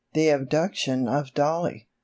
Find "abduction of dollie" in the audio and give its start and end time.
0.29-1.87